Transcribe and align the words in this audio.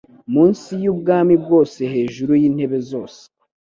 Munsi 0.33 0.69
yubwami 0.83 1.33
bwose 1.43 1.79
hejuru 1.93 2.31
yintebe 2.41 2.77
zose 2.89 3.21